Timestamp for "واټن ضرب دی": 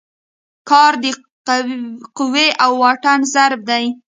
2.81-3.85